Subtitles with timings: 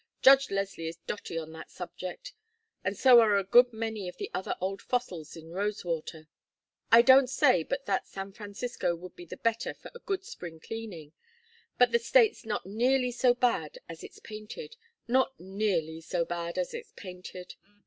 [0.23, 2.33] Judge Leslie is dotty on that subject,
[2.83, 6.27] and so are a good many of the other old fossils of Rosewater.
[6.91, 10.59] I don't say but that San Francisco would be the better for a good spring
[10.59, 11.13] cleaning,
[11.77, 14.75] but the State's not nearly so bad as it's painted,
[15.07, 17.53] not nearly so bad as it's painted."